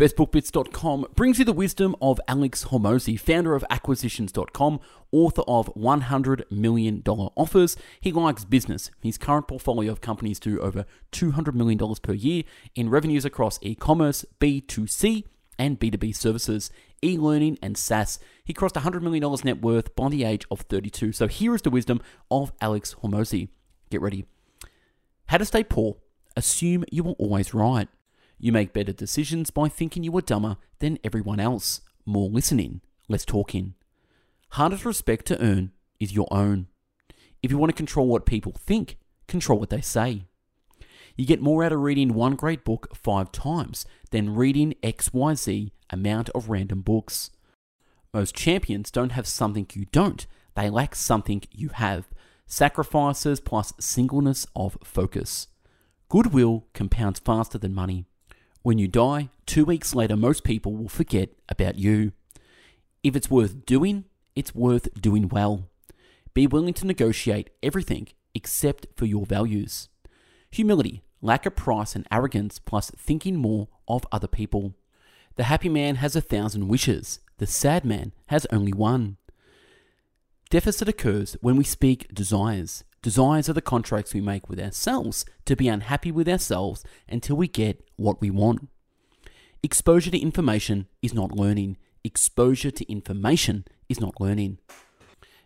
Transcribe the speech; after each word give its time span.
BestBookBits.com 0.00 1.08
brings 1.14 1.38
you 1.38 1.44
the 1.44 1.52
wisdom 1.52 1.94
of 2.00 2.18
Alex 2.26 2.64
Hormozi, 2.64 3.20
founder 3.20 3.54
of 3.54 3.62
Acquisitions.com, 3.68 4.80
author 5.12 5.42
of 5.46 5.66
$100 5.74 6.50
million 6.50 7.02
offers. 7.06 7.76
He 8.00 8.10
likes 8.10 8.46
business. 8.46 8.90
His 9.02 9.18
current 9.18 9.46
portfolio 9.46 9.92
of 9.92 10.00
companies 10.00 10.40
do 10.40 10.58
over 10.58 10.86
$200 11.12 11.52
million 11.52 11.78
per 11.96 12.14
year 12.14 12.44
in 12.74 12.88
revenues 12.88 13.26
across 13.26 13.58
e 13.60 13.74
commerce, 13.74 14.24
B2C, 14.40 15.24
and 15.58 15.78
B2B 15.78 16.16
services, 16.16 16.70
e 17.04 17.18
learning, 17.18 17.58
and 17.60 17.76
SaaS. 17.76 18.18
He 18.42 18.54
crossed 18.54 18.76
$100 18.76 19.02
million 19.02 19.22
net 19.44 19.60
worth 19.60 19.94
by 19.96 20.08
the 20.08 20.24
age 20.24 20.46
of 20.50 20.60
32. 20.62 21.12
So 21.12 21.28
here 21.28 21.54
is 21.54 21.60
the 21.60 21.68
wisdom 21.68 22.00
of 22.30 22.54
Alex 22.62 22.96
Hormozi. 23.02 23.48
Get 23.90 24.00
ready. 24.00 24.24
How 25.26 25.36
to 25.36 25.44
stay 25.44 25.62
poor. 25.62 25.98
Assume 26.36 26.86
you 26.90 27.04
are 27.04 27.16
always 27.18 27.52
right. 27.52 27.88
You 28.42 28.52
make 28.52 28.72
better 28.72 28.92
decisions 28.92 29.50
by 29.50 29.68
thinking 29.68 30.02
you 30.02 30.16
are 30.16 30.22
dumber 30.22 30.56
than 30.78 30.98
everyone 31.04 31.40
else. 31.40 31.82
More 32.06 32.30
listening, 32.30 32.80
less 33.06 33.26
talking. 33.26 33.74
Hardest 34.52 34.86
respect 34.86 35.26
to 35.26 35.44
earn 35.44 35.72
is 36.00 36.14
your 36.14 36.26
own. 36.30 36.68
If 37.42 37.50
you 37.50 37.58
want 37.58 37.68
to 37.68 37.76
control 37.76 38.08
what 38.08 38.24
people 38.24 38.52
think, 38.52 38.96
control 39.28 39.58
what 39.58 39.68
they 39.68 39.82
say. 39.82 40.24
You 41.16 41.26
get 41.26 41.42
more 41.42 41.62
out 41.62 41.72
of 41.72 41.80
reading 41.80 42.14
one 42.14 42.34
great 42.34 42.64
book 42.64 42.96
five 42.96 43.30
times 43.30 43.84
than 44.10 44.34
reading 44.34 44.74
XYZ 44.82 45.70
amount 45.90 46.30
of 46.30 46.48
random 46.48 46.80
books. 46.80 47.30
Most 48.14 48.34
champions 48.34 48.90
don't 48.90 49.12
have 49.12 49.26
something 49.26 49.66
you 49.74 49.84
don't, 49.92 50.26
they 50.56 50.70
lack 50.70 50.94
something 50.94 51.42
you 51.52 51.68
have. 51.74 52.08
Sacrifices 52.46 53.38
plus 53.38 53.74
singleness 53.78 54.46
of 54.56 54.78
focus. 54.82 55.48
Goodwill 56.08 56.66
compounds 56.72 57.20
faster 57.20 57.58
than 57.58 57.74
money. 57.74 58.06
When 58.62 58.78
you 58.78 58.88
die, 58.88 59.30
two 59.46 59.64
weeks 59.64 59.94
later, 59.94 60.16
most 60.16 60.44
people 60.44 60.76
will 60.76 60.88
forget 60.88 61.30
about 61.48 61.76
you. 61.76 62.12
If 63.02 63.16
it's 63.16 63.30
worth 63.30 63.64
doing, 63.64 64.04
it's 64.36 64.54
worth 64.54 64.92
doing 65.00 65.28
well. 65.28 65.70
Be 66.34 66.46
willing 66.46 66.74
to 66.74 66.86
negotiate 66.86 67.50
everything 67.62 68.08
except 68.34 68.86
for 68.96 69.06
your 69.06 69.24
values. 69.24 69.88
Humility, 70.50 71.02
lack 71.22 71.46
of 71.46 71.56
price, 71.56 71.96
and 71.96 72.06
arrogance, 72.10 72.58
plus 72.58 72.90
thinking 72.90 73.36
more 73.36 73.68
of 73.88 74.06
other 74.12 74.28
people. 74.28 74.74
The 75.36 75.44
happy 75.44 75.70
man 75.70 75.96
has 75.96 76.14
a 76.14 76.20
thousand 76.20 76.68
wishes, 76.68 77.20
the 77.38 77.46
sad 77.46 77.86
man 77.86 78.12
has 78.26 78.46
only 78.52 78.74
one. 78.74 79.16
Deficit 80.50 80.88
occurs 80.88 81.36
when 81.40 81.56
we 81.56 81.64
speak 81.64 82.12
desires. 82.12 82.84
Desires 83.02 83.48
are 83.48 83.54
the 83.54 83.62
contracts 83.62 84.12
we 84.12 84.20
make 84.20 84.48
with 84.48 84.60
ourselves 84.60 85.24
to 85.46 85.56
be 85.56 85.68
unhappy 85.68 86.12
with 86.12 86.28
ourselves 86.28 86.84
until 87.08 87.36
we 87.36 87.48
get 87.48 87.82
what 88.00 88.20
we 88.20 88.30
want. 88.30 88.68
Exposure 89.62 90.10
to 90.10 90.18
information 90.18 90.86
is 91.02 91.12
not 91.12 91.32
learning. 91.32 91.76
Exposure 92.02 92.70
to 92.70 92.90
information 92.90 93.64
is 93.88 94.00
not 94.00 94.20
learning. 94.20 94.58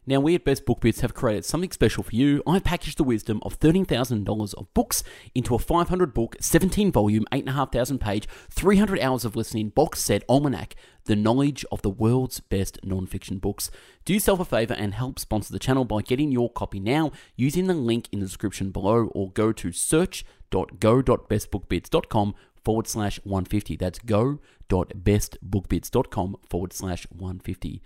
Now, 0.06 0.20
we 0.20 0.34
at 0.34 0.44
Best 0.44 0.66
Book 0.66 0.80
Bits 0.80 1.00
have 1.00 1.14
created 1.14 1.46
something 1.46 1.70
special 1.70 2.02
for 2.02 2.14
you. 2.14 2.42
I've 2.46 2.62
packaged 2.62 2.98
the 2.98 3.04
wisdom 3.04 3.40
of 3.42 3.58
$13,000 3.58 4.54
of 4.54 4.74
books 4.74 5.02
into 5.34 5.54
a 5.54 5.58
500 5.58 6.12
book, 6.12 6.36
17 6.40 6.92
volume, 6.92 7.24
8,500 7.32 7.98
page, 8.00 8.28
300 8.50 9.00
hours 9.00 9.24
of 9.24 9.34
listening 9.34 9.70
box 9.70 10.00
set 10.00 10.22
almanac, 10.28 10.74
the 11.06 11.16
knowledge 11.16 11.64
of 11.72 11.80
the 11.80 11.88
world's 11.88 12.40
best 12.40 12.78
non-fiction 12.84 13.38
books. 13.38 13.70
Do 14.04 14.12
yourself 14.12 14.40
a 14.40 14.44
favor 14.44 14.74
and 14.74 14.92
help 14.92 15.18
sponsor 15.18 15.54
the 15.54 15.58
channel 15.58 15.86
by 15.86 16.02
getting 16.02 16.30
your 16.30 16.50
copy 16.50 16.80
now 16.80 17.10
using 17.34 17.66
the 17.66 17.72
link 17.72 18.10
in 18.12 18.20
the 18.20 18.26
description 18.26 18.72
below 18.72 19.06
or 19.14 19.30
go 19.30 19.52
to 19.52 19.72
search.go.bestbookbits.com 19.72 22.34
forward 22.62 22.86
slash 22.86 23.18
150. 23.24 23.76
That's 23.76 24.00
go.bestbookbits.com 24.00 26.36
forward 26.48 26.74
slash 26.74 27.06
150. 27.10 27.82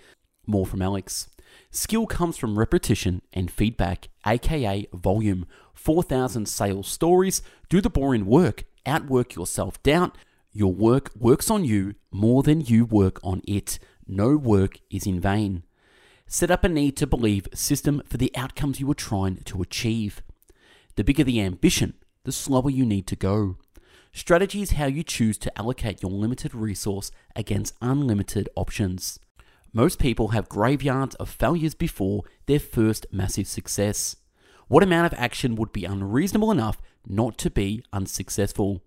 More 0.46 0.66
from 0.66 0.83
Alex. 0.83 1.28
Skill 1.70 2.06
comes 2.06 2.36
from 2.36 2.58
repetition 2.58 3.22
and 3.32 3.50
feedback, 3.50 4.08
aka 4.27 4.86
volume. 4.92 5.46
4,000 5.74 6.46
sales 6.46 6.89
stories. 6.89 7.40
Do 7.68 7.80
the 7.80 7.90
boring 7.90 8.27
work. 8.27 8.64
Outwork 8.84 9.34
your 9.34 9.46
self 9.46 9.83
doubt. 9.83 10.17
Your 10.52 10.73
work 10.73 11.11
works 11.14 11.50
on 11.50 11.64
you 11.64 11.95
more 12.11 12.42
than 12.42 12.61
you 12.62 12.84
work 12.84 13.20
on 13.23 13.42
it. 13.46 13.78
No 14.06 14.36
work 14.36 14.80
is 14.90 15.06
in 15.06 15.20
vain. 15.20 15.62
Set 16.27 16.50
up 16.50 16.64
a 16.64 16.68
need 16.68 16.96
to 16.96 17.06
believe 17.06 17.48
system 17.55 18.02
for 18.06 18.17
the 18.17 18.33
outcomes 18.34 18.80
you 18.80 18.90
are 18.90 18.94
trying 18.94 19.36
to 19.44 19.62
achieve. 19.62 20.23
The 20.96 21.05
bigger 21.05 21.24
the 21.24 21.40
ambition, 21.40 21.94
the 22.24 22.33
slower 22.33 22.70
you 22.70 22.84
need 22.84 23.06
to 23.06 23.17
go. 23.17 23.56
Strategy 24.12 24.62
is 24.62 24.73
how 24.73 24.86
you 24.86 25.02
choose 25.02 25.39
to 25.39 25.58
allocate 25.58 26.02
your 26.02 26.11
limited 26.11 26.55
resource 26.55 27.11
against 27.36 27.74
unlimited 27.80 28.48
options. 28.56 29.20
Most 29.73 29.98
people 29.98 30.29
have 30.29 30.48
graveyards 30.48 31.14
of 31.17 31.29
failures 31.29 31.74
before 31.74 32.23
their 32.46 32.58
first 32.58 33.06
massive 33.12 33.46
success. 33.46 34.17
What 34.67 34.83
amount 34.83 35.12
of 35.12 35.18
action 35.18 35.56
would 35.56 35.73
be 35.73 35.84
unreasonable 35.84 36.51
enough 36.51 36.80
not 37.06 37.36
to 37.39 37.51
be 37.51 37.83
unsuccessful? 37.92 38.83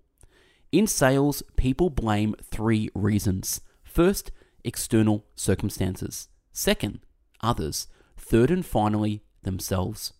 In 0.71 0.87
sales, 0.87 1.43
people 1.55 1.89
blame 1.89 2.35
three 2.43 2.89
reasons. 2.95 3.61
First, 3.83 4.31
external 4.63 5.25
circumstances. 5.35 6.29
Second, 6.51 6.99
others. 7.41 7.87
Third 8.17 8.49
and 8.49 8.65
finally, 8.65 9.23
themselves. 9.43 10.13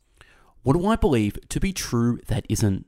What 0.64 0.74
do 0.74 0.86
I 0.86 0.96
believe 0.96 1.40
to 1.50 1.60
be 1.60 1.74
true 1.74 2.20
that 2.28 2.46
isn't? 2.50 2.86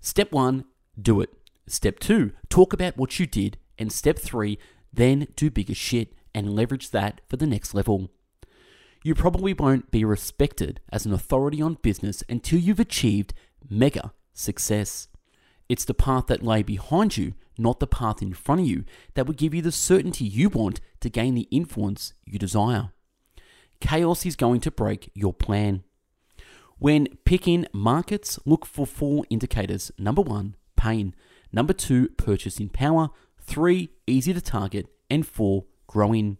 Step 0.00 0.32
one, 0.32 0.64
do 1.00 1.20
it. 1.20 1.30
Step 1.66 2.00
two, 2.00 2.32
talk 2.48 2.72
about 2.72 2.96
what 2.96 3.20
you 3.20 3.26
did. 3.26 3.58
And 3.78 3.92
step 3.92 4.18
three, 4.18 4.58
then 4.92 5.28
do 5.36 5.50
bigger 5.50 5.74
shit 5.74 6.14
and 6.34 6.54
leverage 6.54 6.90
that 6.90 7.20
for 7.28 7.36
the 7.36 7.46
next 7.46 7.74
level. 7.74 8.10
You 9.02 9.14
probably 9.14 9.52
won't 9.52 9.90
be 9.90 10.04
respected 10.04 10.80
as 10.90 11.04
an 11.04 11.12
authority 11.12 11.60
on 11.60 11.78
business 11.82 12.22
until 12.28 12.58
you've 12.58 12.80
achieved 12.80 13.34
mega 13.68 14.12
success. 14.32 15.08
It's 15.68 15.84
the 15.84 15.94
path 15.94 16.26
that 16.26 16.42
lay 16.42 16.62
behind 16.62 17.16
you, 17.16 17.34
not 17.58 17.80
the 17.80 17.86
path 17.86 18.22
in 18.22 18.32
front 18.32 18.62
of 18.62 18.66
you, 18.66 18.84
that 19.14 19.26
will 19.26 19.34
give 19.34 19.54
you 19.54 19.62
the 19.62 19.72
certainty 19.72 20.24
you 20.24 20.48
want 20.48 20.80
to 21.00 21.10
gain 21.10 21.34
the 21.34 21.48
influence 21.50 22.14
you 22.24 22.38
desire. 22.38 22.90
Chaos 23.80 24.24
is 24.24 24.36
going 24.36 24.60
to 24.60 24.70
break 24.70 25.10
your 25.14 25.32
plan. 25.32 25.84
When 26.78 27.08
picking 27.24 27.66
markets, 27.72 28.38
look 28.44 28.66
for 28.66 28.86
four 28.86 29.24
indicators. 29.30 29.92
Number 29.98 30.22
one, 30.22 30.56
pain. 30.76 31.14
Number 31.52 31.72
two, 31.72 32.08
purchasing 32.16 32.68
power. 32.68 33.10
Three, 33.40 33.90
easy 34.06 34.32
to 34.34 34.40
target. 34.40 34.88
And 35.08 35.26
four, 35.26 35.64
growing. 35.86 36.38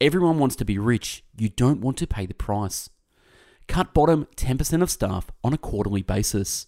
Everyone 0.00 0.38
wants 0.38 0.56
to 0.56 0.64
be 0.64 0.78
rich. 0.78 1.24
You 1.36 1.48
don't 1.48 1.80
want 1.80 1.96
to 1.98 2.06
pay 2.06 2.26
the 2.26 2.34
price. 2.34 2.90
Cut 3.68 3.94
bottom 3.94 4.26
10% 4.36 4.82
of 4.82 4.90
staff 4.90 5.30
on 5.44 5.52
a 5.52 5.58
quarterly 5.58 6.02
basis. 6.02 6.66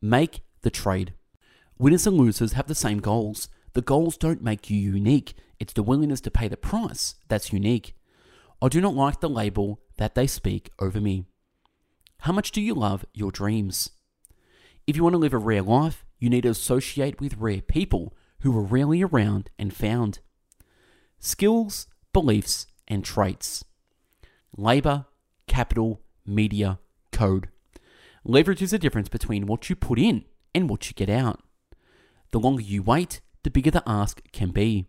Make 0.00 0.40
the 0.62 0.70
trade. 0.70 1.14
Winners 1.78 2.06
and 2.06 2.16
losers 2.16 2.54
have 2.54 2.66
the 2.66 2.74
same 2.74 3.00
goals. 3.00 3.48
The 3.74 3.82
goals 3.82 4.16
don't 4.16 4.42
make 4.42 4.70
you 4.70 4.78
unique. 4.78 5.34
It's 5.60 5.72
the 5.72 5.82
willingness 5.82 6.20
to 6.22 6.30
pay 6.30 6.48
the 6.48 6.56
price 6.56 7.16
that's 7.28 7.52
unique. 7.52 7.94
I 8.60 8.68
do 8.68 8.80
not 8.80 8.94
like 8.94 9.20
the 9.20 9.28
label 9.28 9.80
that 9.96 10.14
they 10.14 10.26
speak 10.26 10.70
over 10.80 11.00
me. 11.00 11.26
How 12.20 12.32
much 12.32 12.50
do 12.50 12.60
you 12.60 12.74
love 12.74 13.04
your 13.14 13.30
dreams? 13.30 13.90
If 14.86 14.96
you 14.96 15.04
want 15.04 15.14
to 15.14 15.18
live 15.18 15.34
a 15.34 15.38
rare 15.38 15.62
life, 15.62 16.04
you 16.18 16.28
need 16.28 16.42
to 16.42 16.48
associate 16.48 17.20
with 17.20 17.36
rare 17.36 17.60
people 17.60 18.16
who 18.40 18.56
are 18.56 18.62
rarely 18.62 19.02
around 19.02 19.50
and 19.58 19.74
found. 19.74 20.20
Skills, 21.20 21.86
beliefs, 22.12 22.66
and 22.86 23.04
traits. 23.04 23.64
Labor, 24.56 25.06
capital, 25.46 26.00
media, 26.24 26.78
code. 27.12 27.48
Leverage 28.24 28.62
is 28.62 28.70
the 28.70 28.78
difference 28.78 29.08
between 29.08 29.46
what 29.46 29.68
you 29.68 29.76
put 29.76 29.98
in 29.98 30.24
and 30.54 30.68
what 30.68 30.88
you 30.88 30.94
get 30.94 31.08
out. 31.08 31.40
The 32.30 32.38
longer 32.38 32.62
you 32.62 32.82
wait, 32.82 33.20
the 33.42 33.50
bigger 33.50 33.70
the 33.70 33.82
ask 33.86 34.22
can 34.32 34.50
be. 34.50 34.86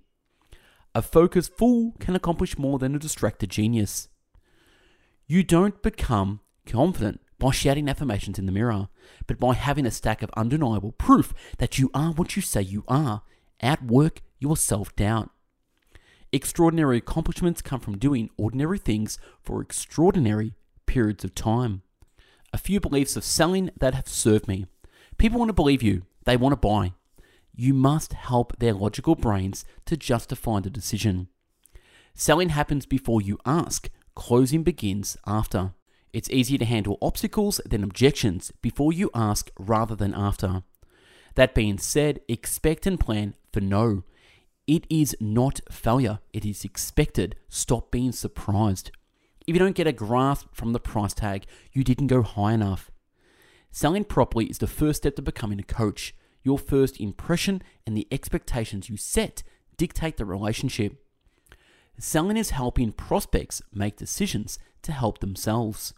A 0.94 1.02
focused 1.02 1.56
fool 1.58 1.94
can 2.00 2.16
accomplish 2.16 2.58
more 2.58 2.80
than 2.80 2.96
a 2.96 3.00
distracted 3.00 3.50
genius. 3.50 4.10
You 5.28 5.44
don't 5.44 5.82
become 5.82 6.42
confident 6.66 7.22
by 7.38 7.52
shouting 7.52 7.88
affirmations 7.88 8.38
in 8.38 8.46
the 8.46 8.52
mirror, 8.52 8.90
but 9.28 9.40
by 9.40 9.54
having 9.54 9.86
a 9.86 9.92
stack 9.92 10.22
of 10.22 10.32
undeniable 10.36 10.92
proof 10.92 11.34
that 11.58 11.78
you 11.80 11.90
are 11.94 12.12
what 12.12 12.36
you 12.36 12.42
say 12.42 12.62
you 12.62 12.84
are. 12.88 13.22
Outwork 13.62 14.22
your 14.40 14.58
self 14.58 14.96
doubt. 14.96 15.30
Extraordinary 16.32 16.98
accomplishments 16.98 17.62
come 17.62 17.80
from 17.80 17.98
doing 17.98 18.30
ordinary 18.38 18.78
things 18.78 19.18
for 19.42 19.62
extraordinary 19.62 20.54
periods 20.86 21.24
of 21.24 21.34
time. 21.34 21.82
A 22.54 22.58
few 22.58 22.80
beliefs 22.80 23.16
of 23.16 23.24
selling 23.24 23.72
that 23.80 23.96
have 23.96 24.08
served 24.08 24.48
me. 24.48 24.68
People 25.18 25.40
want 25.40 25.50
to 25.50 25.54
believe 25.54 25.82
you, 25.82 26.04
they 26.26 26.38
want 26.38 26.54
to 26.54 26.68
buy. 26.68 26.94
You 27.56 27.74
must 27.74 28.14
help 28.14 28.58
their 28.60 28.74
logical 28.74 29.16
brains 29.16 29.66
to 29.86 29.98
justify 29.98 30.60
the 30.60 30.70
decision. 30.70 31.30
Selling 32.14 32.50
happens 32.50 32.86
before 32.86 33.22
you 33.22 33.40
ask, 33.46 33.90
closing 34.16 34.64
begins 34.64 35.18
after. 35.26 35.74
It's 36.14 36.30
easier 36.30 36.58
to 36.60 36.66
handle 36.66 36.98
obstacles 37.02 37.60
than 37.66 37.84
objections 37.84 38.52
before 38.62 38.94
you 38.94 39.10
ask 39.14 39.50
rather 39.58 39.96
than 39.96 40.14
after. 40.14 40.64
That 41.36 41.56
being 41.56 41.78
said, 41.78 42.22
expect 42.28 42.86
and 42.86 43.00
plan 43.00 43.36
for 43.52 43.62
no. 43.62 44.04
It 44.70 44.86
is 44.88 45.18
not 45.20 45.62
failure, 45.72 46.20
it 46.32 46.46
is 46.46 46.64
expected. 46.64 47.36
Stop 47.48 47.90
being 47.90 48.12
surprised. 48.12 48.92
If 49.48 49.56
you 49.56 49.60
don't 49.60 49.76
get 49.76 49.88
a 49.88 49.92
grasp 49.92 50.50
from 50.54 50.74
the 50.74 50.80
price 50.80 51.16
tag, 51.16 51.48
you 51.74 51.84
didn't 51.84 52.06
go 52.06 52.22
high 52.22 52.54
enough. 52.54 52.92
Selling 53.72 54.04
properly 54.04 54.46
is 54.46 54.60
the 54.60 54.68
first 54.68 54.98
step 54.98 55.16
to 55.16 55.24
becoming 55.24 55.60
a 55.60 55.64
coach. 55.64 56.14
Your 56.44 56.60
first 56.60 57.00
impression 57.00 57.64
and 57.88 57.98
the 57.98 58.08
expectations 58.12 58.90
you 58.90 58.96
set 58.96 59.42
dictate 59.76 60.18
the 60.18 60.26
relationship. 60.26 61.04
Selling 61.98 62.38
is 62.38 62.52
helping 62.52 62.92
prospects 62.92 63.64
make 63.74 63.96
decisions 63.96 64.60
to 64.84 64.92
help 64.92 65.18
themselves. 65.18 65.96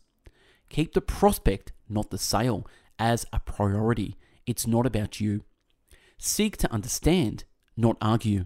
Keep 0.69 0.94
the 0.94 1.01
prospect, 1.01 1.74
not 1.89 2.09
the 2.09 2.17
sale, 2.17 2.65
as 2.97 3.25
a 3.33 3.41
priority. 3.41 4.15
It's 4.45 4.65
not 4.65 4.85
about 4.85 5.19
you. 5.19 5.44
Seek 6.17 6.56
to 6.56 6.71
understand, 6.71 7.44
not 7.75 7.97
argue. 8.00 8.45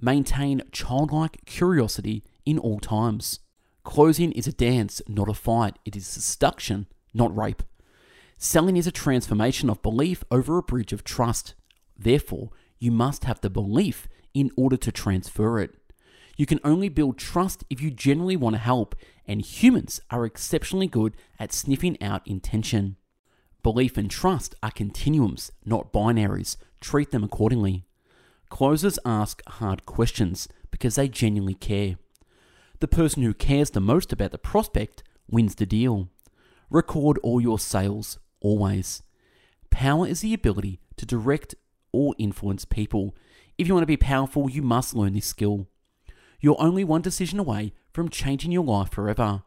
Maintain 0.00 0.62
childlike 0.72 1.44
curiosity 1.44 2.24
in 2.44 2.58
all 2.58 2.80
times. 2.80 3.40
Closing 3.84 4.32
is 4.32 4.46
a 4.46 4.52
dance, 4.52 5.02
not 5.08 5.28
a 5.28 5.34
fight. 5.34 5.78
It 5.84 5.96
is 5.96 6.06
seduction, 6.06 6.86
not 7.14 7.36
rape. 7.36 7.62
Selling 8.36 8.76
is 8.76 8.86
a 8.86 8.92
transformation 8.92 9.70
of 9.70 9.82
belief 9.82 10.24
over 10.30 10.58
a 10.58 10.62
bridge 10.62 10.92
of 10.92 11.04
trust. 11.04 11.54
Therefore, 11.96 12.50
you 12.78 12.90
must 12.90 13.24
have 13.24 13.40
the 13.40 13.50
belief 13.50 14.08
in 14.34 14.50
order 14.56 14.76
to 14.76 14.90
transfer 14.90 15.60
it. 15.60 15.70
You 16.36 16.46
can 16.46 16.60
only 16.64 16.88
build 16.88 17.18
trust 17.18 17.62
if 17.70 17.80
you 17.80 17.90
genuinely 17.90 18.36
want 18.36 18.54
to 18.54 18.60
help, 18.60 18.96
and 19.26 19.42
humans 19.42 20.00
are 20.10 20.24
exceptionally 20.24 20.88
good 20.88 21.14
at 21.38 21.52
sniffing 21.52 22.00
out 22.02 22.26
intention. 22.26 22.96
Belief 23.62 23.96
and 23.96 24.10
trust 24.10 24.54
are 24.62 24.72
continuums, 24.72 25.52
not 25.64 25.92
binaries. 25.92 26.56
Treat 26.80 27.12
them 27.12 27.22
accordingly. 27.22 27.84
Closers 28.52 28.98
ask 29.06 29.40
hard 29.48 29.86
questions 29.86 30.46
because 30.70 30.96
they 30.96 31.08
genuinely 31.08 31.54
care. 31.54 31.96
The 32.80 32.86
person 32.86 33.22
who 33.22 33.32
cares 33.32 33.70
the 33.70 33.80
most 33.80 34.12
about 34.12 34.30
the 34.30 34.36
prospect 34.36 35.02
wins 35.26 35.54
the 35.54 35.64
deal. 35.64 36.10
Record 36.68 37.18
all 37.22 37.40
your 37.40 37.58
sales, 37.58 38.18
always. 38.42 39.02
Power 39.70 40.06
is 40.06 40.20
the 40.20 40.34
ability 40.34 40.80
to 40.98 41.06
direct 41.06 41.54
or 41.92 42.14
influence 42.18 42.66
people. 42.66 43.16
If 43.56 43.66
you 43.66 43.72
want 43.72 43.84
to 43.84 43.86
be 43.86 43.96
powerful, 43.96 44.50
you 44.50 44.60
must 44.60 44.94
learn 44.94 45.14
this 45.14 45.24
skill. 45.24 45.66
You're 46.38 46.60
only 46.60 46.84
one 46.84 47.00
decision 47.00 47.38
away 47.38 47.72
from 47.90 48.10
changing 48.10 48.52
your 48.52 48.64
life 48.64 48.90
forever. 48.90 49.44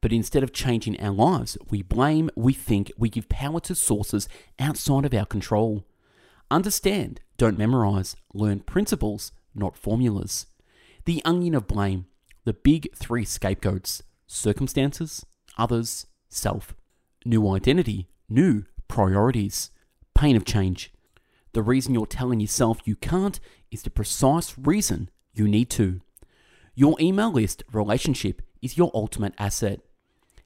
But 0.00 0.12
instead 0.12 0.44
of 0.44 0.52
changing 0.52 1.00
our 1.00 1.12
lives, 1.12 1.58
we 1.70 1.82
blame, 1.82 2.30
we 2.36 2.52
think, 2.52 2.92
we 2.96 3.08
give 3.08 3.28
power 3.28 3.58
to 3.58 3.74
sources 3.74 4.28
outside 4.60 5.04
of 5.04 5.12
our 5.12 5.26
control. 5.26 5.84
Understand, 6.52 7.20
don't 7.36 7.58
memorize, 7.58 8.16
learn 8.32 8.60
principles, 8.60 9.32
not 9.54 9.76
formulas. 9.76 10.46
The 11.04 11.22
onion 11.24 11.54
of 11.54 11.66
blame, 11.66 12.06
the 12.44 12.52
big 12.52 12.94
three 12.94 13.24
scapegoats 13.24 14.02
circumstances, 14.26 15.24
others, 15.58 16.06
self. 16.28 16.74
New 17.24 17.48
identity, 17.48 18.08
new 18.28 18.64
priorities, 18.88 19.70
pain 20.14 20.36
of 20.36 20.44
change. 20.44 20.92
The 21.52 21.62
reason 21.62 21.94
you're 21.94 22.06
telling 22.06 22.40
yourself 22.40 22.80
you 22.84 22.96
can't 22.96 23.38
is 23.70 23.82
the 23.82 23.90
precise 23.90 24.54
reason 24.58 25.08
you 25.32 25.46
need 25.46 25.70
to. 25.70 26.00
Your 26.74 26.96
email 27.00 27.32
list 27.32 27.62
relationship 27.72 28.42
is 28.60 28.76
your 28.76 28.90
ultimate 28.92 29.34
asset. 29.38 29.80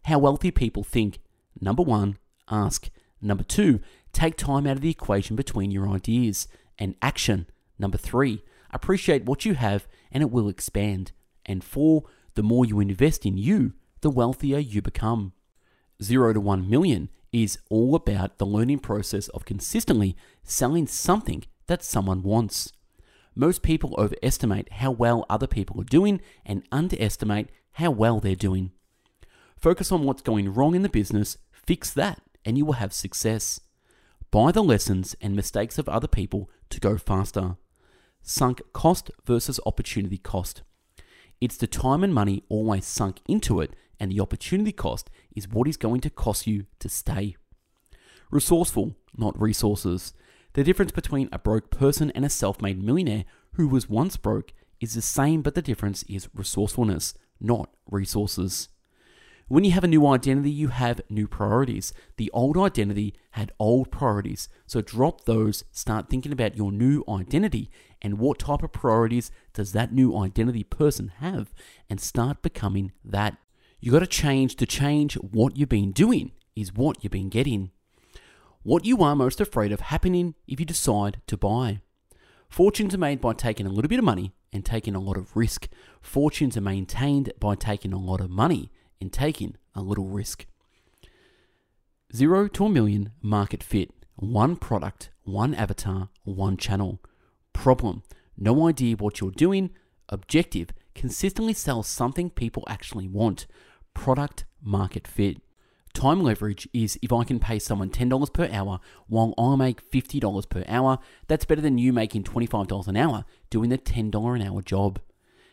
How 0.05 0.19
wealthy 0.19 0.51
people 0.51 0.85
think. 0.85 1.19
Number 1.61 1.83
one, 1.83 2.19
ask. 2.51 2.91
Number 3.21 3.45
two, 3.45 3.81
take 4.13 4.37
time 4.37 4.67
out 4.67 4.77
of 4.77 4.81
the 4.83 4.91
equation 4.91 5.35
between 5.35 5.71
your 5.71 5.89
ideas. 5.89 6.47
And 6.79 6.95
action. 7.03 7.47
Number 7.79 7.99
three, 7.99 8.43
appreciate 8.71 9.25
what 9.25 9.45
you 9.45 9.55
have 9.55 9.87
and 10.11 10.23
it 10.23 10.31
will 10.31 10.49
expand. 10.49 11.13
And 11.47 11.65
four, 11.65 12.05
the 12.35 12.43
more 12.43 12.65
you 12.65 12.81
invest 12.81 13.27
in 13.27 13.37
you, 13.37 13.73
the 14.01 14.11
wealthier 14.11 14.59
you 14.59 14.83
become. 14.83 15.33
Zero 16.03 16.33
to 16.33 16.41
one 16.41 16.69
million 16.69 17.09
is 17.33 17.59
all 17.69 17.95
about 17.95 18.39
the 18.39 18.47
learning 18.47 18.79
process 18.79 19.29
of 19.29 19.45
consistently 19.45 20.17
selling 20.43 20.87
something 20.87 21.45
that 21.67 21.83
someone 21.83 22.23
wants. 22.23 22.73
Most 23.35 23.63
people 23.63 23.95
overestimate 23.99 24.73
how 24.75 24.91
well 24.91 25.27
other 25.29 25.47
people 25.47 25.81
are 25.81 25.85
doing 25.85 26.21
and 26.45 26.63
underestimate 26.73 27.49
how 27.73 27.91
well 27.91 28.21
they're 28.21 28.35
doing. 28.35 28.73
Focus 29.61 29.93
on 29.93 30.05
what's 30.05 30.23
going 30.23 30.53
wrong 30.53 30.75
in 30.75 30.83
the 30.83 30.89
business, 30.89 31.37
fix 31.53 31.93
that, 31.93 32.21
and 32.45 32.57
you 32.57 32.65
will 32.65 32.75
have 32.75 32.93
success. 32.93 33.61
Buy 34.31 34.53
the 34.53 34.63
lessons 34.63 35.17
and 35.21 35.35
mistakes 35.35 35.79
of 35.79 35.89
other 35.89 36.09
people 36.09 36.51
to 36.71 36.81
go 36.81 36.97
faster. 36.97 37.57
Sunk 38.23 38.61
cost 38.73 39.11
versus 39.25 39.61
opportunity 39.65 40.19
cost. 40.19 40.63
It's 41.41 41.57
the 41.57 41.67
time 41.67 42.03
and 42.03 42.13
money 42.13 42.43
always 42.49 42.85
sunk 42.85 43.21
into 43.29 43.61
it 43.61 43.75
and 44.01 44.11
the 44.11 44.21
opportunity 44.21 44.73
cost 44.73 45.11
is 45.35 45.49
what 45.49 45.69
is 45.69 45.77
going 45.77 46.01
to 46.03 46.11
cost 46.11 46.47
you 46.47 46.67
to 46.81 46.89
stay. 46.89 47.37
Resourceful, 48.31 48.97
not 49.17 49.41
resources. 49.41 50.13
The 50.55 50.65
difference 50.65 50.93
between 50.93 51.29
a 51.33 51.39
broke 51.39 51.71
person 51.71 52.11
and 52.13 52.25
a 52.25 52.29
self 52.29 52.61
made 52.61 52.83
millionaire 52.83 53.25
who 53.55 53.69
was 53.69 53.89
once 53.89 54.17
broke 54.17 54.53
is 54.81 54.95
the 54.95 55.03
same, 55.03 55.43
but 55.43 55.55
the 55.55 55.63
difference 55.63 56.03
is 56.05 56.29
resourcefulness, 56.35 57.15
not 57.41 57.71
resources. 57.91 58.69
When 59.49 59.65
you 59.65 59.71
have 59.71 59.85
a 59.85 59.89
new 59.89 60.07
identity, 60.07 60.51
you 60.51 60.69
have 60.69 61.01
new 61.09 61.27
priorities. 61.27 61.95
The 62.19 62.31
old 62.35 62.59
identity 62.59 63.15
had 63.31 63.51
old 63.59 63.91
priorities. 63.91 64.47
So 64.67 64.83
drop 64.83 65.25
those, 65.25 65.65
start 65.73 66.11
thinking 66.11 66.33
about 66.33 66.55
your 66.55 66.71
new 66.71 67.03
identity 67.09 67.71
and 68.03 68.19
what 68.19 68.41
type 68.41 68.63
of 68.63 68.73
priorities 68.73 69.31
does 69.55 69.73
that 69.73 69.91
new 69.91 70.15
identity 70.19 70.65
person 70.65 71.13
have, 71.21 71.55
and 71.89 71.99
start 71.99 72.43
becoming 72.43 72.93
that. 73.03 73.39
You 73.81 73.91
got 73.91 74.01
to 74.01 74.07
change 74.07 74.57
to 74.57 74.67
change 74.67 75.15
what 75.15 75.57
you've 75.57 75.71
been 75.71 75.93
doing, 75.93 76.33
is 76.55 76.75
what 76.75 77.03
you've 77.03 77.13
been 77.13 77.31
getting. 77.31 77.71
What 78.63 78.85
you 78.85 79.03
are 79.03 79.17
most 79.17 79.41
afraid 79.41 79.73
of 79.73 79.81
happening 79.81 80.35
if 80.47 80.61
you 80.61 80.67
decide 80.67 81.23
to 81.27 81.39
buy. 81.39 81.81
Fortunes 82.51 82.95
are 82.95 82.99
made 82.99 83.23
by 83.23 83.33
taking 83.33 83.65
a 83.65 83.71
little 83.71 83.89
bit 83.89 83.99
of 83.99 84.05
money 84.05 84.35
and 84.53 84.63
taking 84.63 84.95
a 84.95 85.01
lot 85.01 85.17
of 85.17 85.35
risk. 85.35 85.69
Fortunes 86.03 86.57
are 86.59 86.63
maintained 86.63 87.33
by 87.41 87.55
taking 87.55 87.95
a 87.95 87.99
lot 87.99 88.21
of 88.21 88.29
money 88.29 88.71
and 89.01 89.13
taking 89.13 89.57
a 89.75 89.83
little 89.83 90.09
risk. 90.09 90.47
Zero 92.15 92.49
to 92.49 92.67
a 92.67 92.71
million 92.71 93.13
market 93.23 93.63
fit. 93.63 93.91
One 94.17 94.57
product, 94.57 95.11
one 95.25 95.55
avatar, 95.55 96.09
one 96.25 96.57
channel. 96.57 97.01
Problem 97.53 98.03
no 98.41 98.69
idea 98.69 98.97
what 98.97 99.21
you're 99.21 99.33
doing. 99.33 99.71
Objective 100.09 100.71
consistently 100.95 101.53
sell 101.53 101.83
something 101.83 102.31
people 102.31 102.65
actually 102.69 103.09
want 103.09 103.47
product 103.95 104.45
market 104.63 105.09
fit. 105.09 105.39
Time 105.93 106.23
leverage 106.23 106.69
is 106.73 106.99
if 107.03 107.13
I 107.13 107.25
can 107.25 107.41
pay 107.41 107.59
someone 107.59 107.91
$10 107.91 108.33
per 108.33 108.49
hour 108.53 108.79
while 109.09 109.35
I 109.37 109.57
make 109.57 109.91
$50 109.91 110.49
per 110.49 110.63
hour, 110.69 110.99
that's 111.27 111.45
better 111.45 111.61
than 111.61 111.79
you 111.79 111.93
making 111.93 112.23
$25 112.25 112.87
an 112.87 112.97
hour 112.97 113.25
doing 113.51 113.71
the 113.71 113.79
$10 113.79 114.37
an 114.37 114.43
hour 114.47 114.63
job. 114.63 115.01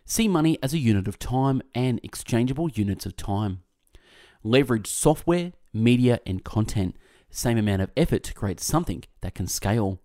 See 0.08 0.28
money 0.28 0.60
as 0.62 0.72
a 0.72 0.78
unit 0.78 1.08
of 1.08 1.18
time 1.18 1.64
and 1.74 2.00
exchangeable 2.04 2.70
units 2.70 3.08
of 3.08 3.18
time. 3.18 3.64
Leverage 4.44 4.88
software, 4.88 5.54
media, 5.74 6.20
and 6.28 6.44
content. 6.44 6.96
Same 7.32 7.58
amount 7.58 7.82
of 7.82 7.92
effort 7.98 8.22
to 8.24 8.34
create 8.36 8.60
something 8.60 9.04
that 9.22 9.34
can 9.34 9.48
scale. 9.48 10.00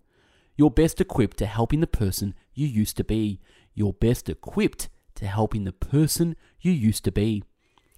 You're 0.55 0.71
best 0.71 0.99
equipped 0.99 1.37
to 1.37 1.45
helping 1.45 1.81
the 1.81 1.87
person 1.87 2.33
you 2.55 2.65
used 2.65 2.97
to 2.97 3.03
be. 3.03 3.41
You're 3.75 3.93
best 3.93 4.27
equipped 4.27 4.89
to 5.15 5.27
helping 5.27 5.65
the 5.65 5.71
person 5.71 6.35
you 6.59 6.71
used 6.71 7.03
to 7.03 7.11
be. 7.11 7.43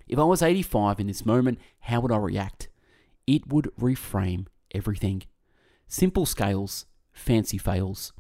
If 0.06 0.20
I 0.20 0.24
was 0.24 0.42
85 0.42 1.00
in 1.00 1.08
this 1.08 1.26
moment, 1.26 1.58
how 1.80 2.02
would 2.02 2.12
I 2.12 2.18
react? 2.18 2.68
It 3.26 3.48
would 3.48 3.72
reframe 3.80 4.48
everything. 4.76 5.24
Simple 5.88 6.26
scales, 6.26 6.86
fancy 7.14 7.58
fails. 7.58 8.12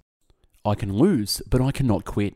I 0.63 0.75
can 0.75 0.93
lose, 0.93 1.41
but 1.49 1.61
I 1.61 1.71
cannot 1.71 2.05
quit. 2.05 2.35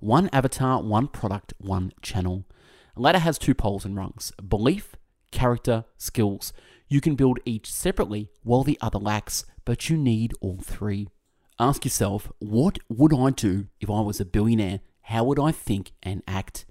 One 0.00 0.30
avatar, 0.32 0.82
one 0.82 1.08
product, 1.08 1.54
one 1.58 1.92
channel. 2.02 2.46
Ladder 2.94 3.18
has 3.18 3.38
two 3.38 3.54
poles 3.54 3.84
and 3.84 3.96
rungs 3.96 4.32
belief, 4.48 4.94
character, 5.32 5.84
skills. 5.96 6.52
You 6.88 7.00
can 7.00 7.16
build 7.16 7.40
each 7.44 7.70
separately 7.72 8.30
while 8.42 8.62
the 8.62 8.78
other 8.80 8.98
lacks, 8.98 9.44
but 9.64 9.90
you 9.90 9.96
need 9.96 10.34
all 10.40 10.60
three. 10.62 11.08
Ask 11.58 11.84
yourself, 11.84 12.30
what 12.38 12.78
would 12.88 13.12
I 13.12 13.30
do 13.30 13.66
if 13.80 13.90
I 13.90 14.00
was 14.00 14.20
a 14.20 14.24
billionaire? 14.24 14.80
How 15.02 15.24
would 15.24 15.40
I 15.40 15.50
think 15.50 15.92
and 16.02 16.22
act? 16.28 16.64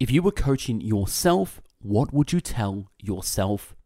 If 0.00 0.10
you 0.10 0.20
were 0.20 0.32
coaching 0.32 0.80
yourself, 0.80 1.62
what 1.78 2.12
would 2.12 2.32
you 2.32 2.40
tell 2.40 2.90
yourself? 2.98 3.76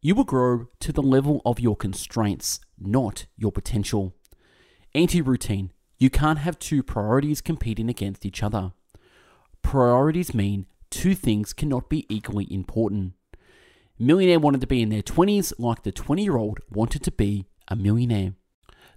You 0.00 0.14
will 0.14 0.24
grow 0.24 0.68
to 0.80 0.92
the 0.92 1.02
level 1.02 1.42
of 1.44 1.60
your 1.60 1.76
constraints, 1.76 2.60
not 2.78 3.26
your 3.36 3.52
potential. 3.52 4.14
Anti 4.94 5.20
routine. 5.20 5.72
You 5.98 6.10
can't 6.10 6.38
have 6.38 6.58
two 6.58 6.82
priorities 6.84 7.40
competing 7.40 7.88
against 7.88 8.24
each 8.24 8.42
other. 8.42 8.72
Priorities 9.62 10.32
mean 10.32 10.66
two 10.90 11.14
things 11.14 11.52
cannot 11.52 11.88
be 11.88 12.06
equally 12.08 12.46
important. 12.52 13.14
Millionaire 13.98 14.38
wanted 14.38 14.60
to 14.60 14.68
be 14.68 14.80
in 14.80 14.90
their 14.90 15.02
20s 15.02 15.52
like 15.58 15.82
the 15.82 15.90
20 15.90 16.22
year 16.22 16.36
old 16.36 16.60
wanted 16.70 17.02
to 17.02 17.10
be 17.10 17.46
a 17.66 17.74
millionaire. 17.74 18.34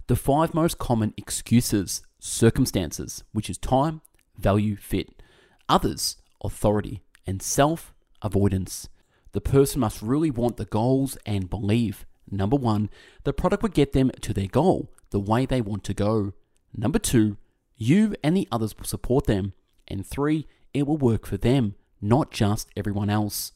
The 0.06 0.14
five 0.14 0.54
most 0.54 0.78
common 0.78 1.12
excuses 1.16 2.02
circumstances, 2.20 3.24
which 3.32 3.50
is 3.50 3.58
time, 3.58 4.00
value, 4.38 4.76
fit. 4.76 5.22
Others, 5.68 6.18
authority, 6.44 7.02
and 7.26 7.42
self, 7.42 7.92
avoidance. 8.22 8.88
The 9.32 9.40
person 9.40 9.80
must 9.80 10.02
really 10.02 10.30
want 10.30 10.56
the 10.56 10.66
goals 10.66 11.18
and 11.26 11.50
believe. 11.50 12.06
Number 12.30 12.56
one, 12.56 12.90
the 13.24 13.32
product 13.32 13.62
would 13.64 13.74
get 13.74 13.92
them 13.92 14.12
to 14.20 14.32
their 14.32 14.46
goal 14.46 14.92
the 15.10 15.20
way 15.20 15.46
they 15.46 15.60
want 15.60 15.82
to 15.84 15.94
go. 15.94 16.32
Number 16.74 16.98
two, 16.98 17.36
you 17.76 18.14
and 18.22 18.36
the 18.36 18.48
others 18.50 18.76
will 18.76 18.84
support 18.84 19.26
them. 19.26 19.52
And 19.88 20.06
three, 20.06 20.46
it 20.72 20.86
will 20.86 20.96
work 20.96 21.26
for 21.26 21.36
them, 21.36 21.74
not 22.00 22.30
just 22.30 22.70
everyone 22.76 23.10
else. 23.10 23.52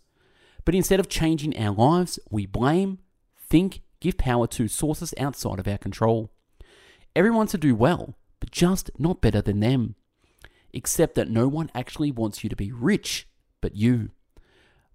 But 0.64 0.74
instead 0.74 1.00
of 1.00 1.08
changing 1.08 1.56
our 1.56 1.74
lives, 1.74 2.18
we 2.30 2.44
blame, 2.44 2.98
think, 3.38 3.82
give 4.00 4.18
power 4.18 4.46
to 4.48 4.68
sources 4.68 5.14
outside 5.18 5.58
of 5.58 5.68
our 5.68 5.78
control. 5.78 6.30
Everyone 7.14 7.46
to 7.48 7.58
do 7.58 7.74
well, 7.74 8.14
but 8.40 8.50
just 8.50 8.90
not 8.98 9.22
better 9.22 9.40
than 9.40 9.60
them. 9.60 9.94
Except 10.72 11.14
that 11.14 11.30
no 11.30 11.48
one 11.48 11.70
actually 11.74 12.10
wants 12.10 12.42
you 12.42 12.50
to 12.50 12.56
be 12.56 12.72
rich, 12.72 13.28
but 13.60 13.76
you. 13.76 14.10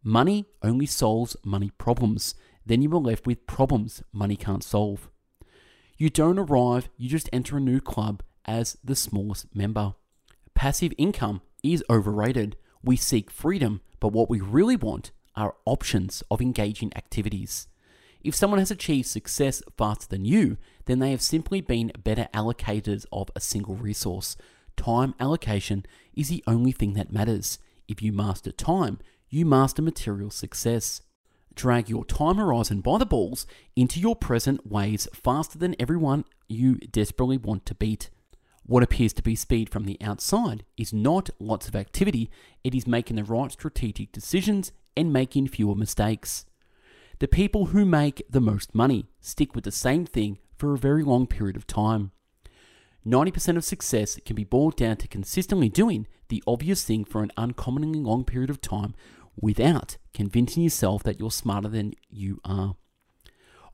Money 0.03 0.45
only 0.61 0.85
solves 0.85 1.35
money 1.43 1.71
problems. 1.77 2.35
Then 2.65 2.81
you 2.81 2.91
are 2.93 2.99
left 2.99 3.25
with 3.25 3.47
problems 3.47 4.03
money 4.11 4.35
can't 4.35 4.63
solve. 4.63 5.09
You 6.01 6.09
don't 6.09 6.39
arrive, 6.39 6.89
you 6.97 7.07
just 7.07 7.29
enter 7.31 7.57
a 7.57 7.59
new 7.59 7.79
club 7.79 8.23
as 8.45 8.75
the 8.83 8.95
smallest 8.95 9.55
member. 9.55 9.93
Passive 10.55 10.93
income 10.97 11.43
is 11.61 11.83
overrated. 11.91 12.57
We 12.83 12.95
seek 12.95 13.29
freedom, 13.29 13.81
but 13.99 14.07
what 14.07 14.27
we 14.27 14.41
really 14.41 14.75
want 14.75 15.11
are 15.35 15.57
options 15.63 16.23
of 16.31 16.41
engaging 16.41 16.91
activities. 16.95 17.67
If 18.23 18.33
someone 18.33 18.57
has 18.57 18.71
achieved 18.71 19.09
success 19.09 19.61
faster 19.77 20.07
than 20.07 20.25
you, 20.25 20.57
then 20.85 20.97
they 20.97 21.11
have 21.11 21.21
simply 21.21 21.61
been 21.61 21.91
better 22.03 22.27
allocators 22.33 23.05
of 23.11 23.29
a 23.35 23.39
single 23.39 23.75
resource. 23.75 24.35
Time 24.75 25.13
allocation 25.19 25.85
is 26.15 26.29
the 26.29 26.43
only 26.47 26.71
thing 26.71 26.93
that 26.93 27.13
matters. 27.13 27.59
If 27.87 28.01
you 28.01 28.11
master 28.11 28.51
time, 28.51 28.97
you 29.29 29.45
master 29.45 29.83
material 29.83 30.31
success. 30.31 31.03
Drag 31.55 31.89
your 31.89 32.05
time 32.05 32.37
horizon 32.37 32.81
by 32.81 32.97
the 32.97 33.05
balls 33.05 33.45
into 33.75 33.99
your 33.99 34.15
present 34.15 34.65
ways 34.65 35.07
faster 35.13 35.57
than 35.57 35.75
everyone 35.79 36.25
you 36.47 36.75
desperately 36.75 37.37
want 37.37 37.65
to 37.65 37.75
beat. 37.75 38.09
What 38.63 38.83
appears 38.83 39.13
to 39.13 39.23
be 39.23 39.35
speed 39.35 39.69
from 39.69 39.83
the 39.83 39.97
outside 40.01 40.63
is 40.77 40.93
not 40.93 41.29
lots 41.39 41.67
of 41.67 41.75
activity, 41.75 42.29
it 42.63 42.73
is 42.73 42.87
making 42.87 43.17
the 43.17 43.23
right 43.23 43.51
strategic 43.51 44.11
decisions 44.11 44.71
and 44.95 45.11
making 45.11 45.47
fewer 45.47 45.75
mistakes. 45.75 46.45
The 47.19 47.27
people 47.27 47.67
who 47.67 47.85
make 47.85 48.23
the 48.29 48.41
most 48.41 48.73
money 48.73 49.07
stick 49.19 49.53
with 49.53 49.65
the 49.65 49.71
same 49.71 50.05
thing 50.05 50.39
for 50.57 50.73
a 50.73 50.77
very 50.77 51.03
long 51.03 51.27
period 51.27 51.55
of 51.55 51.67
time. 51.67 52.11
90% 53.05 53.57
of 53.57 53.65
success 53.65 54.19
can 54.25 54.35
be 54.35 54.43
boiled 54.43 54.75
down 54.75 54.95
to 54.97 55.07
consistently 55.07 55.69
doing 55.69 56.07
the 56.29 56.43
obvious 56.45 56.83
thing 56.83 57.03
for 57.03 57.23
an 57.23 57.31
uncommonly 57.35 57.99
long 57.99 58.23
period 58.23 58.49
of 58.49 58.61
time 58.61 58.93
without 59.39 59.97
convincing 60.13 60.63
yourself 60.63 61.03
that 61.03 61.19
you're 61.19 61.31
smarter 61.31 61.69
than 61.69 61.93
you 62.09 62.39
are. 62.43 62.75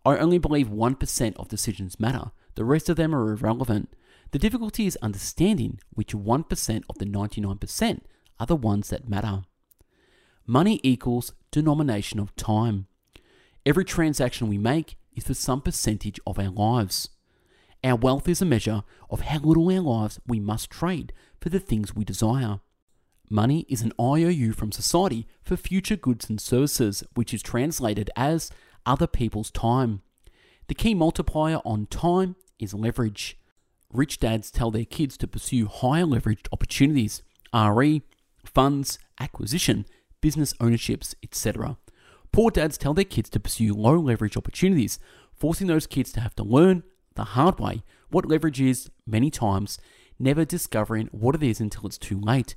I 0.05 0.17
only 0.17 0.37
believe 0.37 0.67
1% 0.69 1.35
of 1.35 1.49
decisions 1.49 1.99
matter, 1.99 2.31
the 2.55 2.65
rest 2.65 2.89
of 2.89 2.95
them 2.95 3.13
are 3.13 3.31
irrelevant. 3.31 3.93
The 4.31 4.39
difficulty 4.39 4.87
is 4.87 4.97
understanding 5.01 5.79
which 5.91 6.13
1% 6.15 6.83
of 6.89 6.97
the 6.97 7.05
99% 7.05 8.01
are 8.39 8.45
the 8.45 8.55
ones 8.55 8.89
that 8.89 9.07
matter. 9.07 9.43
Money 10.45 10.79
equals 10.81 11.33
denomination 11.51 12.19
of 12.19 12.35
time. 12.35 12.87
Every 13.65 13.85
transaction 13.85 14.47
we 14.47 14.57
make 14.57 14.97
is 15.15 15.25
for 15.25 15.33
some 15.33 15.61
percentage 15.61 16.19
of 16.25 16.39
our 16.39 16.49
lives. 16.49 17.09
Our 17.83 17.95
wealth 17.95 18.27
is 18.27 18.41
a 18.41 18.45
measure 18.45 18.83
of 19.09 19.21
how 19.21 19.39
little 19.39 19.71
our 19.71 19.79
lives 19.79 20.19
we 20.25 20.39
must 20.39 20.69
trade 20.69 21.13
for 21.39 21.49
the 21.49 21.59
things 21.59 21.95
we 21.95 22.03
desire. 22.03 22.59
Money 23.29 23.65
is 23.67 23.81
an 23.81 23.91
IOU 23.99 24.53
from 24.53 24.71
society 24.71 25.27
for 25.43 25.57
future 25.57 25.97
goods 25.97 26.29
and 26.29 26.39
services, 26.39 27.03
which 27.15 27.33
is 27.33 27.41
translated 27.41 28.09
as 28.15 28.49
other 28.85 29.07
people's 29.07 29.51
time. 29.51 30.01
The 30.67 30.75
key 30.75 30.93
multiplier 30.93 31.57
on 31.65 31.87
time 31.87 32.37
is 32.57 32.73
leverage. 32.73 33.37
Rich 33.91 34.19
dads 34.19 34.49
tell 34.49 34.71
their 34.71 34.85
kids 34.85 35.17
to 35.17 35.27
pursue 35.27 35.67
higher 35.67 36.05
leveraged 36.05 36.47
opportunities, 36.53 37.21
RE, 37.53 38.01
funds, 38.45 38.97
acquisition, 39.19 39.85
business 40.21 40.53
ownerships, 40.61 41.13
etc. 41.21 41.77
Poor 42.31 42.49
dads 42.49 42.77
tell 42.77 42.93
their 42.93 43.05
kids 43.05 43.29
to 43.31 43.39
pursue 43.39 43.73
low 43.73 43.99
leverage 43.99 44.37
opportunities, 44.37 44.99
forcing 45.33 45.67
those 45.67 45.87
kids 45.87 46.11
to 46.13 46.21
have 46.21 46.35
to 46.35 46.43
learn 46.43 46.83
the 47.15 47.23
hard 47.23 47.59
way 47.59 47.83
what 48.09 48.25
leverage 48.25 48.61
is 48.61 48.89
many 49.05 49.29
times, 49.29 49.79
never 50.17 50.45
discovering 50.45 51.07
what 51.11 51.35
it 51.35 51.43
is 51.43 51.59
until 51.59 51.85
it's 51.85 51.97
too 51.97 52.19
late. 52.19 52.55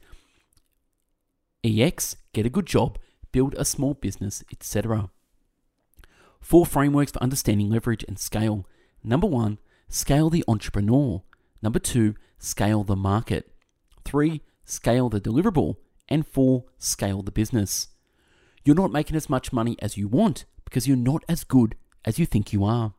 EX, 1.65 2.17
get 2.33 2.47
a 2.47 2.51
good 2.51 2.67
job, 2.67 2.99
build 3.33 3.55
a 3.59 3.65
small 3.65 3.95
business, 3.95 4.43
etc. 4.53 5.11
Four 6.41 6.67
frameworks 6.67 7.13
for 7.13 7.23
understanding 7.23 7.71
leverage 7.71 8.05
and 8.09 8.19
scale. 8.19 8.67
Number 9.05 9.27
one, 9.27 9.59
scale 9.89 10.31
the 10.31 10.45
entrepreneur. 10.49 11.23
Number 11.63 11.79
two, 11.79 12.15
scale 12.39 12.83
the 12.83 12.97
market. 12.97 13.53
Three, 14.05 14.43
scale 14.65 15.09
the 15.09 15.21
deliverable. 15.21 15.77
And 16.09 16.27
four, 16.27 16.65
scale 16.79 17.23
the 17.23 17.31
business. 17.31 17.89
You're 18.65 18.77
not 18.77 18.93
making 18.93 19.17
as 19.17 19.31
much 19.31 19.53
money 19.53 19.77
as 19.81 19.97
you 19.97 20.09
want 20.09 20.45
because 20.65 20.89
you're 20.89 20.97
not 20.97 21.25
as 21.29 21.45
good 21.45 21.77
as 22.05 22.19
you 22.19 22.27
think 22.27 22.53
you 22.53 22.65
are. 22.65 22.95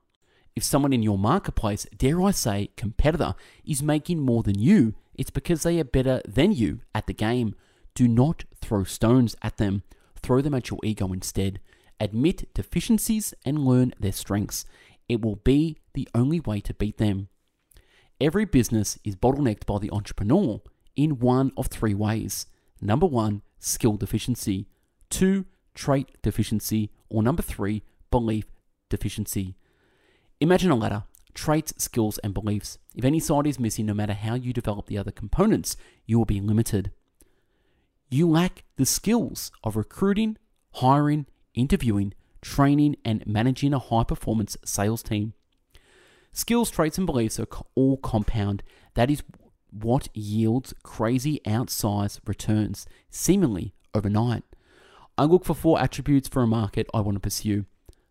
If 0.55 0.63
someone 0.63 0.93
in 0.93 1.03
your 1.03 1.17
marketplace, 1.17 1.85
dare 1.95 2.21
I 2.21 2.31
say, 2.31 2.69
competitor, 2.75 3.35
is 3.65 3.81
making 3.81 4.19
more 4.19 4.43
than 4.43 4.59
you, 4.59 4.95
it's 5.15 5.29
because 5.29 5.63
they 5.63 5.79
are 5.79 5.85
better 5.85 6.21
than 6.27 6.51
you 6.51 6.81
at 6.93 7.07
the 7.07 7.13
game. 7.13 7.55
Do 7.95 8.07
not 8.07 8.43
throw 8.71 8.85
stones 8.85 9.35
at 9.41 9.57
them, 9.57 9.83
throw 10.23 10.39
them 10.39 10.53
at 10.53 10.69
your 10.69 10.79
ego 10.81 11.11
instead. 11.11 11.59
Admit 11.99 12.53
deficiencies 12.53 13.33
and 13.43 13.65
learn 13.65 13.93
their 13.99 14.13
strengths. 14.13 14.63
It 15.09 15.19
will 15.19 15.35
be 15.35 15.79
the 15.93 16.07
only 16.15 16.39
way 16.39 16.61
to 16.61 16.73
beat 16.73 16.97
them. 16.97 17.27
Every 18.21 18.45
business 18.45 18.97
is 19.03 19.17
bottlenecked 19.17 19.65
by 19.65 19.79
the 19.79 19.91
entrepreneur 19.91 20.61
in 20.95 21.19
one 21.19 21.51
of 21.57 21.67
three 21.67 21.93
ways. 21.93 22.45
Number 22.79 23.05
one, 23.05 23.41
skill 23.59 23.97
deficiency. 23.97 24.69
Two, 25.09 25.43
trait 25.75 26.09
deficiency. 26.21 26.91
Or 27.09 27.21
number 27.21 27.41
three, 27.41 27.83
belief 28.09 28.45
deficiency. 28.89 29.57
Imagine 30.39 30.71
a 30.71 30.75
ladder 30.75 31.03
traits, 31.33 31.73
skills, 31.77 32.19
and 32.19 32.33
beliefs. 32.33 32.77
If 32.95 33.03
any 33.03 33.19
side 33.19 33.47
is 33.47 33.59
missing, 33.59 33.85
no 33.85 33.93
matter 33.93 34.13
how 34.13 34.35
you 34.35 34.53
develop 34.53 34.85
the 34.85 34.97
other 34.97 35.11
components, 35.11 35.75
you 36.05 36.17
will 36.17 36.25
be 36.25 36.39
limited. 36.39 36.91
You 38.13 38.29
lack 38.29 38.65
the 38.75 38.85
skills 38.85 39.53
of 39.63 39.77
recruiting, 39.77 40.37
hiring, 40.73 41.27
interviewing, 41.53 42.13
training, 42.41 42.97
and 43.05 43.25
managing 43.25 43.73
a 43.73 43.79
high 43.79 44.03
performance 44.03 44.57
sales 44.65 45.01
team. 45.01 45.33
Skills, 46.33 46.69
traits, 46.69 46.97
and 46.97 47.07
beliefs 47.07 47.39
are 47.39 47.47
all 47.73 47.95
compound. 47.95 48.63
That 48.95 49.09
is 49.09 49.23
what 49.69 50.09
yields 50.13 50.73
crazy 50.83 51.39
outsized 51.45 52.19
returns, 52.25 52.85
seemingly 53.09 53.73
overnight. 53.93 54.43
I 55.17 55.23
look 55.23 55.45
for 55.45 55.53
four 55.53 55.79
attributes 55.79 56.27
for 56.27 56.41
a 56.41 56.47
market 56.47 56.87
I 56.93 56.99
want 56.99 57.15
to 57.15 57.21
pursue. 57.21 57.65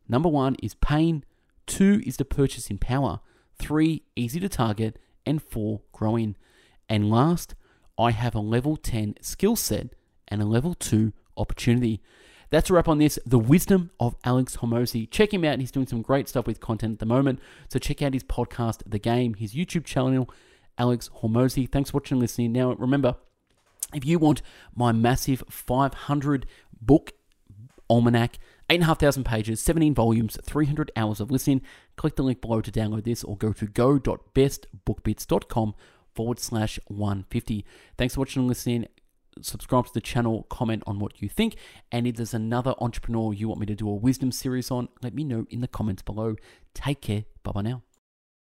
Number 0.08 0.30
one 0.30 0.56
is 0.62 0.74
pain, 0.76 1.24
two 1.66 2.02
is 2.06 2.16
the 2.16 2.24
purchasing 2.24 2.78
power, 2.78 3.20
three, 3.58 4.04
easy 4.16 4.40
to 4.40 4.48
target, 4.48 4.98
and 5.26 5.42
four, 5.42 5.82
growing. 5.92 6.36
And 6.88 7.10
last, 7.10 7.54
I 8.00 8.12
have 8.12 8.34
a 8.34 8.40
level 8.40 8.76
10 8.76 9.16
skill 9.20 9.56
set 9.56 9.88
and 10.26 10.40
a 10.40 10.46
level 10.46 10.72
2 10.74 11.12
opportunity. 11.36 12.00
That's 12.48 12.70
a 12.70 12.72
wrap 12.72 12.88
on 12.88 12.96
this. 12.98 13.18
The 13.26 13.38
wisdom 13.38 13.90
of 14.00 14.16
Alex 14.24 14.56
Hormozi. 14.56 15.10
Check 15.10 15.34
him 15.34 15.44
out. 15.44 15.60
He's 15.60 15.70
doing 15.70 15.86
some 15.86 16.00
great 16.00 16.26
stuff 16.28 16.46
with 16.46 16.60
content 16.60 16.94
at 16.94 16.98
the 16.98 17.06
moment. 17.06 17.40
So 17.68 17.78
check 17.78 18.00
out 18.00 18.14
his 18.14 18.24
podcast, 18.24 18.82
The 18.86 18.98
Game, 18.98 19.34
his 19.34 19.52
YouTube 19.54 19.84
channel, 19.84 20.30
Alex 20.78 21.10
Hormozi. 21.22 21.70
Thanks 21.70 21.90
for 21.90 21.98
watching 21.98 22.16
and 22.16 22.22
listening. 22.22 22.52
Now, 22.52 22.72
remember, 22.72 23.16
if 23.94 24.06
you 24.06 24.18
want 24.18 24.40
my 24.74 24.92
massive 24.92 25.44
500 25.48 26.46
book 26.80 27.12
almanac, 27.88 28.38
8,500 28.70 29.24
pages, 29.24 29.60
17 29.60 29.94
volumes, 29.94 30.38
300 30.42 30.90
hours 30.96 31.20
of 31.20 31.30
listening, 31.30 31.60
click 31.96 32.16
the 32.16 32.22
link 32.22 32.40
below 32.40 32.62
to 32.62 32.72
download 32.72 33.04
this 33.04 33.22
or 33.22 33.36
go 33.36 33.52
to 33.52 33.66
go.bestbookbits.com 33.66 35.74
forward 36.14 36.38
slash 36.38 36.78
150. 36.86 37.64
Thanks 37.96 38.14
for 38.14 38.20
watching 38.20 38.40
and 38.40 38.48
listening 38.48 38.86
subscribe 39.42 39.86
to 39.86 39.94
the 39.94 40.00
channel, 40.00 40.44
comment 40.44 40.82
on 40.86 40.98
what 40.98 41.20
you 41.22 41.28
think. 41.28 41.56
And 41.90 42.06
if 42.06 42.16
there's 42.16 42.34
another 42.34 42.74
entrepreneur 42.80 43.32
you 43.32 43.48
want 43.48 43.60
me 43.60 43.66
to 43.66 43.74
do 43.74 43.88
a 43.88 43.94
wisdom 43.94 44.32
series 44.32 44.70
on, 44.70 44.88
let 45.02 45.14
me 45.14 45.24
know 45.24 45.46
in 45.50 45.60
the 45.60 45.68
comments 45.68 46.02
below. 46.02 46.36
Take 46.74 47.00
care. 47.00 47.24
Bye 47.42 47.52
bye 47.52 47.62
now. 47.62 47.82